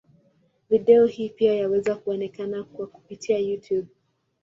[0.69, 3.87] Video hii pia yaweza kuonekana kwa kupitia Youtube.